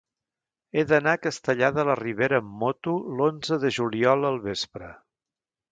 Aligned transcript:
He 0.79 0.85
d'anar 0.91 1.13
a 1.17 1.21
Castellar 1.25 1.69
de 1.77 1.85
la 1.91 1.97
Ribera 2.01 2.41
amb 2.45 2.57
moto 2.65 2.97
l'onze 3.21 3.61
de 3.67 3.75
juliol 3.79 4.31
al 4.33 4.45
vespre. 4.51 4.91